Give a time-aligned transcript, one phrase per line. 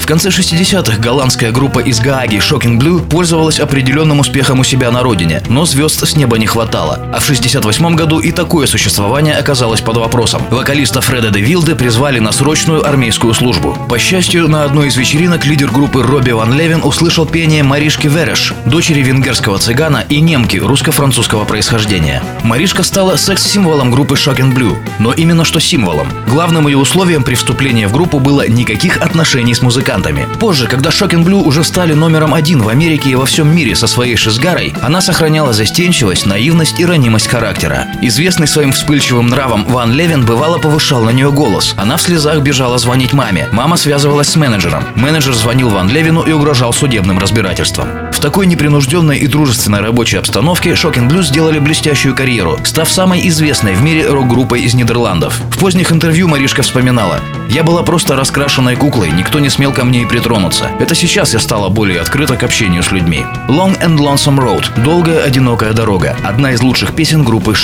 [0.00, 5.02] В конце 60-х голландская группа из Гааги Shocking Blue пользовалась определенным успехом у себя на
[5.02, 6.98] родине, но звезд с неба не хватало.
[7.12, 10.42] А в 68 году и такое существование оказалось под вопросом.
[10.50, 13.76] Вокалиста Фреда де Вилде призвали на срочную армейскую службу.
[13.88, 18.54] По счастью, на одной из вечеринок лидер группы Робби Ван Левин услышал пение Маришки Вереш,
[18.64, 22.22] дочери венгерского цыгана и немки русско-французского происхождения.
[22.42, 26.08] Маришка стала секс-символом группы Shocking Blue, но именно что символом.
[26.26, 30.26] Главным ее условием при вступлении в группу было никаких отношений с музыкантом музыкантами.
[30.38, 33.86] Позже, когда Shocking Blue уже стали номером один в Америке и во всем мире со
[33.86, 37.86] своей шизгарой, она сохраняла застенчивость, наивность и ранимость характера.
[38.02, 41.74] Известный своим вспыльчивым нравом Ван Левин бывало повышал на нее голос.
[41.76, 43.48] Она в слезах бежала звонить маме.
[43.52, 44.84] Мама связывалась с менеджером.
[44.94, 48.09] Менеджер звонил Ван Левину и угрожал судебным разбирательством.
[48.20, 53.72] В такой непринужденной и дружественной рабочей обстановке Shocking Blue сделали блестящую карьеру, став самой известной
[53.72, 55.40] в мире рок-группой из Нидерландов.
[55.50, 60.02] В поздних интервью Маришка вспоминала «Я была просто раскрашенной куклой, никто не смел ко мне
[60.02, 60.70] и притронуться.
[60.78, 63.24] Это сейчас я стала более открыта к общению с людьми.
[63.48, 66.14] Long and Lonesome Road– долгая одинокая дорога.
[66.22, 67.54] Одна из лучших песен группы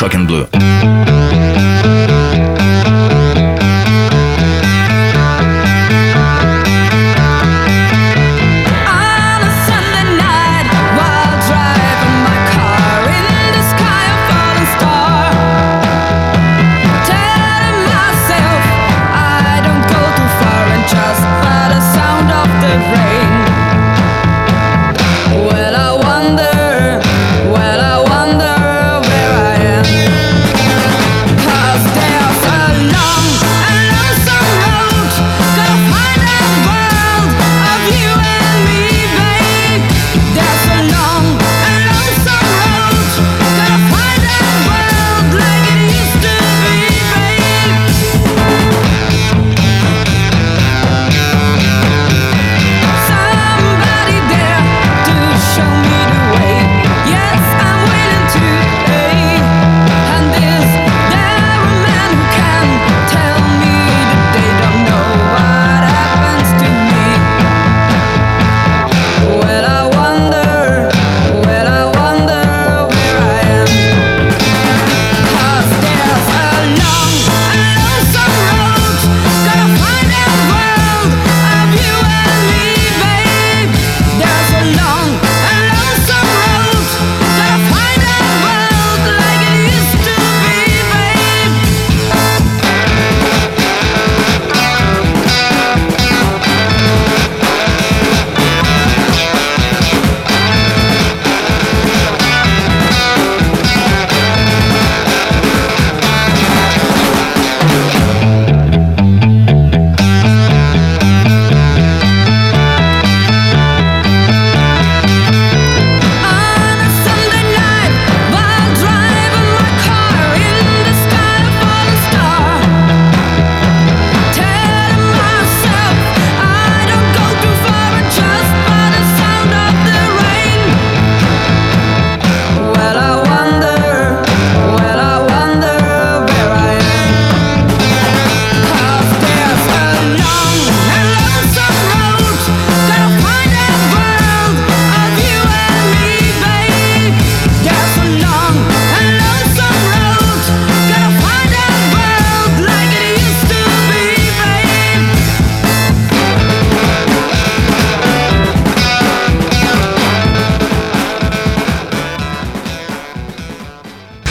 [22.76, 23.15] and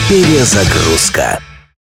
[0.08, 1.42] Перезагрузка.